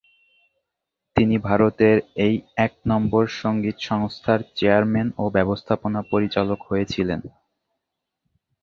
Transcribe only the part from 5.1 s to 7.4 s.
ও ব্যবস্থাপনা পরিচালক হয়েছিলেন।